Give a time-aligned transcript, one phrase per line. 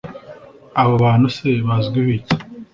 [0.81, 2.35] Abo bantu se bazwiho iki